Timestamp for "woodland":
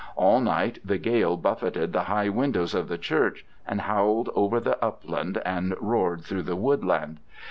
6.55-7.19